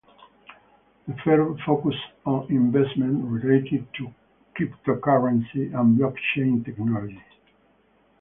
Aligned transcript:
The 1.07 1.13
firm 1.23 1.59
focuses 1.63 2.01
on 2.25 2.49
investments 2.51 3.23
related 3.23 3.87
to 3.99 4.11
cryptocurrency 4.57 5.75
and 5.79 5.95
blockchain 5.95 6.65
technology. 6.65 7.21